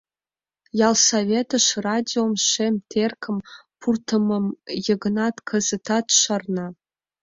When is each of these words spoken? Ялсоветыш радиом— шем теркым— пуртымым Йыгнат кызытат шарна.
Ялсоветыш 0.87 1.65
радиом— 1.85 2.31
шем 2.49 2.75
теркым— 2.91 3.37
пуртымым 3.79 4.45
Йыгнат 4.87 5.35
кызытат 5.49 6.07
шарна. 6.21 6.67